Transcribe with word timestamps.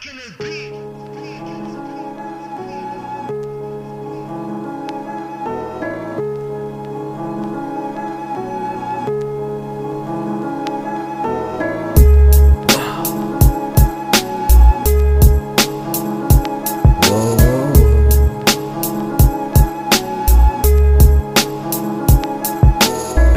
can 0.00 0.16
it 0.18 0.38
be? 0.38 0.59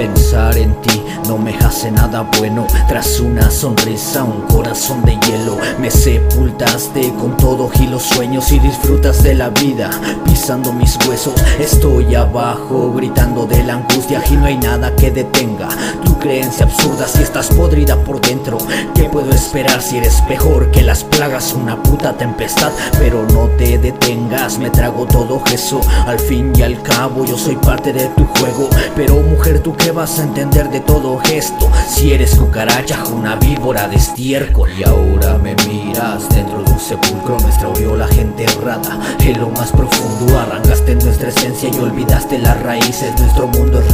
Pensar 0.04 0.58
en 0.58 0.76
ti. 0.82 1.02
No 1.30 1.38
me 1.38 1.56
hace 1.60 1.90
nada 1.90 2.30
bueno 2.38 2.68
Tras 2.90 3.22
una 3.22 3.50
sonrisa, 3.50 4.26
un 4.26 4.42
corazón 4.48 5.02
de 5.06 5.14
hielo. 5.14 5.58
Me 5.80 5.90
sepultaste 5.90 7.14
con 7.14 7.38
todo 7.38 7.72
y 7.80 7.88
los 7.88 8.04
sueños 8.04 8.52
Y 8.52 8.60
disfrutas 8.60 9.24
de 9.24 9.34
la 9.34 9.50
vida. 9.50 9.90
Pisando 10.26 10.74
mis 10.74 10.98
huesos 11.08 11.34
Estoy 11.58 12.16
abajo 12.16 12.92
gritando 12.94 13.46
de 13.46 13.64
la 13.64 13.76
angustia 13.76 14.22
Y 14.30 14.36
no 14.36 14.46
hay 14.46 14.58
nada 14.58 14.94
que 14.94 15.10
detenga 15.10 15.70
creencia 16.24 16.66
absurda 16.66 17.08
Si 17.08 17.22
estás 17.22 17.50
podrida 17.50 17.98
por 17.98 18.22
dentro. 18.22 18.58
¿Qué 18.96 19.04
puedo 19.04 19.30
esperar 19.32 19.82
si 19.82 19.98
eres 19.98 20.24
mejor 20.28 20.72
que 20.72 20.82
las 20.82 21.04
plagas? 21.04 21.54
Una 21.54 21.84
puta 21.84 22.14
tempestad 22.14 22.72
Pero 22.98 23.28
no 23.28 23.50
te 23.58 23.78
detengas, 23.78 24.58
me 24.58 24.70
trago 24.70 25.06
todo 25.06 25.44
eso 25.52 25.82
Al 26.08 26.20
fin 26.20 26.54
y 26.56 26.62
al 26.62 26.82
cabo 26.82 27.26
yo 27.26 27.38
soy 27.38 27.58
parte 27.58 27.92
de 27.94 28.08
tu 28.08 28.26
juego. 28.26 28.70
Pero 28.96 29.16
mujer 29.22 29.60
tú 29.60 29.76
¿Qué 29.76 29.92
vas 29.92 30.18
a 30.20 30.24
entender 30.24 30.70
de 30.70 30.80
todo 30.80 31.22
esto? 31.30 31.70
Si 31.90 32.14
eres 32.14 32.36
cucaracha, 32.36 33.04
una 33.06 33.36
víbora 33.36 33.90
de 33.90 33.98
estiércol. 33.98 34.70
Y 34.80 34.84
ahora 34.84 35.38
me 35.38 35.56
miras 35.68 36.30
dentro 36.30 36.64
de 36.64 36.72
un 36.72 36.80
sepulcro 36.80 37.38
Nuestra 37.40 37.68
aureola 37.68 38.08
gente 38.08 38.46
errada. 38.46 38.98
En 39.20 39.42
lo 39.42 39.50
más 39.50 39.72
profundo 39.72 40.40
arrancaste 40.40 40.96
nuestra 40.96 41.30
esencia 41.30 41.70
Y 41.70 41.78
olvidaste 41.80 42.40
las 42.40 42.64
raíces. 42.64 43.20
Nuestro 43.20 43.48
mundo 43.48 43.80
es 43.80 43.92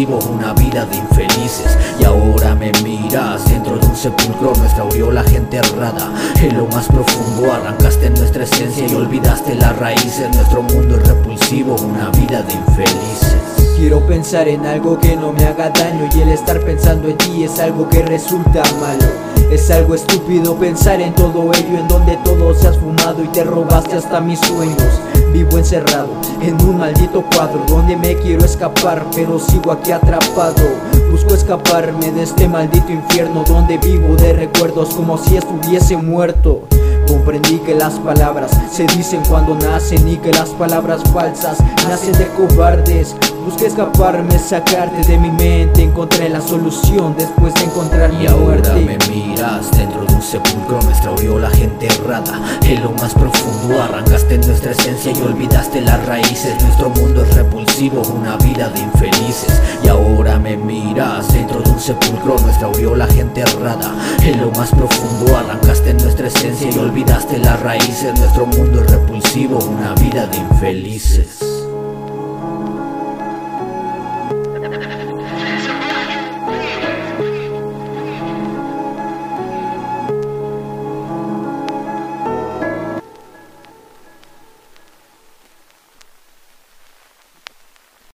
una 0.00 0.54
vida 0.54 0.86
de 0.86 0.96
infelices 0.96 1.76
Y 2.00 2.04
ahora 2.04 2.54
me 2.54 2.72
miras 2.82 3.44
dentro 3.46 3.76
de 3.76 3.86
un 3.86 3.94
sepulcro 3.94 4.54
Nuestra 4.56 4.84
aureola 4.84 5.22
gente 5.24 5.58
errada 5.58 6.10
En 6.40 6.56
lo 6.56 6.66
más 6.68 6.86
profundo 6.86 7.52
arrancaste 7.52 8.08
nuestra 8.10 8.44
esencia 8.44 8.86
Y 8.86 8.94
olvidaste 8.94 9.54
las 9.54 9.78
raíces 9.78 10.34
Nuestro 10.34 10.62
mundo 10.62 10.96
es 10.96 11.06
repulsivo, 11.06 11.76
una 11.76 12.08
vida 12.10 12.42
de 12.42 12.54
infelices 12.54 13.36
Quiero 13.76 14.00
pensar 14.06 14.48
en 14.48 14.64
algo 14.64 14.98
que 14.98 15.14
no 15.14 15.32
me 15.32 15.44
haga 15.44 15.68
daño 15.68 16.08
y 16.14 16.20
el 16.20 16.28
estar 16.30 16.60
pensando 16.60 17.08
en 17.08 17.18
ti 17.18 17.44
es 17.44 17.58
algo 17.58 17.88
que 17.88 18.02
resulta 18.02 18.62
malo. 18.80 19.04
Es 19.50 19.70
algo 19.70 19.94
estúpido 19.94 20.54
pensar 20.54 21.00
en 21.00 21.12
todo 21.14 21.50
ello 21.52 21.78
en 21.78 21.88
donde 21.88 22.16
todo 22.18 22.54
se 22.54 22.68
has 22.68 22.78
fumado 22.78 23.24
y 23.24 23.28
te 23.28 23.42
robaste 23.42 23.96
hasta 23.96 24.20
mis 24.20 24.38
sueños. 24.38 25.00
Vivo 25.32 25.56
encerrado 25.58 26.08
en 26.42 26.54
un 26.62 26.78
maldito 26.78 27.24
cuadro 27.34 27.64
donde 27.66 27.96
me 27.96 28.16
quiero 28.16 28.44
escapar 28.44 29.04
pero 29.14 29.38
sigo 29.38 29.72
aquí 29.72 29.90
atrapado. 29.90 30.62
Busco 31.10 31.34
escaparme 31.34 32.10
de 32.10 32.22
este 32.22 32.48
maldito 32.48 32.92
infierno 32.92 33.44
donde 33.46 33.78
vivo 33.78 34.14
de 34.16 34.32
recuerdos 34.34 34.94
como 34.94 35.16
si 35.16 35.36
estuviese 35.36 35.96
muerto. 35.96 36.66
Comprendí 37.12 37.58
que 37.58 37.74
las 37.74 37.98
palabras 37.98 38.50
se 38.70 38.86
dicen 38.96 39.20
cuando 39.28 39.54
nacen 39.54 40.08
y 40.08 40.16
que 40.16 40.32
las 40.32 40.48
palabras 40.48 41.02
falsas 41.12 41.58
nacen 41.86 42.14
de 42.14 42.26
cobardes. 42.28 43.14
Busqué 43.44 43.66
escaparme, 43.66 44.38
sacarte 44.38 45.06
de 45.06 45.18
mi 45.18 45.30
mente, 45.30 45.82
encontré 45.82 46.30
la 46.30 46.40
solución 46.40 47.14
después 47.18 47.52
de 47.54 47.64
encontrar 47.64 48.10
mi 48.14 48.26
ahora 48.26 48.72
me 48.74 48.96
miras 49.10 49.70
dentro 49.72 50.06
de 50.06 50.14
un 50.14 50.22
sepulcro, 50.22 50.80
nuestra 50.82 51.12
la 51.38 51.50
gente 51.50 51.86
errada. 51.86 52.40
En 52.62 52.82
lo 52.82 52.92
más 52.92 53.12
profundo 53.12 53.82
arrancaste 53.82 54.38
nuestra 54.38 54.70
esencia 54.70 55.12
y 55.12 55.20
olvidaste 55.20 55.82
las 55.82 56.06
raíces. 56.06 56.62
Nuestro 56.62 56.88
mundo 56.90 57.24
es 57.24 57.34
repulsivo, 57.34 57.61
una 57.90 58.36
vida 58.36 58.68
de 58.68 58.80
infelices. 58.80 59.60
Y 59.82 59.88
ahora 59.88 60.38
me 60.38 60.56
miras 60.56 61.32
dentro 61.32 61.60
de 61.60 61.70
un 61.70 61.80
sepulcro, 61.80 62.36
nuestra 62.38 62.68
la 62.96 63.06
gente 63.06 63.40
errada. 63.40 63.92
En 64.22 64.40
lo 64.40 64.50
más 64.52 64.70
profundo 64.70 65.36
arrancaste 65.36 65.94
nuestra 65.94 66.28
esencia 66.28 66.70
y 66.70 66.78
olvidaste 66.78 67.38
las 67.38 67.60
raíces. 67.60 68.16
Nuestro 68.18 68.46
mundo 68.46 68.82
es 68.82 68.90
repulsivo, 68.90 69.58
una 69.58 69.94
vida 69.94 70.26
de 70.26 70.38
infelices. 70.38 71.51